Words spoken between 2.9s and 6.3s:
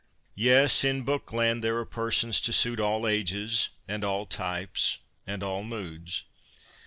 ages, and all types, and all moods.